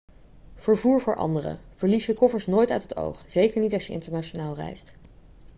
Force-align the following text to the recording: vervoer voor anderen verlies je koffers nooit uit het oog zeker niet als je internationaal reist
vervoer 0.55 1.01
voor 1.01 1.15
anderen 1.15 1.59
verlies 1.73 2.05
je 2.05 2.13
koffers 2.13 2.47
nooit 2.47 2.69
uit 2.69 2.81
het 2.83 2.95
oog 2.95 3.23
zeker 3.27 3.61
niet 3.61 3.73
als 3.73 3.87
je 3.87 3.93
internationaal 3.93 4.53
reist 4.55 4.93